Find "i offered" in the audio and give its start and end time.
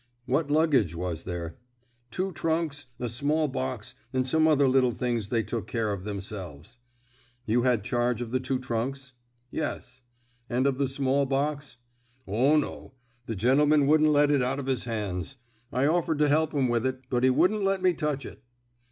15.71-16.17